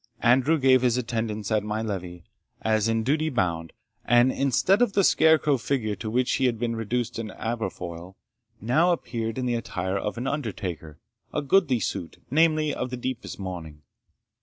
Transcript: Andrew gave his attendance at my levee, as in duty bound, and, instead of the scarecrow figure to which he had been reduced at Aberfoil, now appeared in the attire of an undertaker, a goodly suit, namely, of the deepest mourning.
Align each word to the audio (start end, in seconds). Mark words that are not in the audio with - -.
Andrew 0.23 0.57
gave 0.57 0.81
his 0.81 0.97
attendance 0.97 1.51
at 1.51 1.61
my 1.61 1.83
levee, 1.83 2.23
as 2.63 2.87
in 2.87 3.03
duty 3.03 3.29
bound, 3.29 3.71
and, 4.03 4.31
instead 4.31 4.81
of 4.81 4.93
the 4.93 5.03
scarecrow 5.03 5.59
figure 5.59 5.93
to 5.97 6.09
which 6.09 6.37
he 6.37 6.45
had 6.45 6.57
been 6.57 6.75
reduced 6.75 7.19
at 7.19 7.27
Aberfoil, 7.37 8.15
now 8.59 8.91
appeared 8.93 9.37
in 9.37 9.45
the 9.45 9.53
attire 9.53 9.99
of 9.99 10.17
an 10.17 10.25
undertaker, 10.25 10.97
a 11.31 11.43
goodly 11.43 11.79
suit, 11.79 12.17
namely, 12.31 12.73
of 12.73 12.89
the 12.89 12.97
deepest 12.97 13.37
mourning. 13.37 13.83